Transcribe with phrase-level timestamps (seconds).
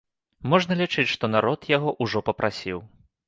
[0.51, 2.81] Можна лічыць, што народ яго ўжо папрасіў.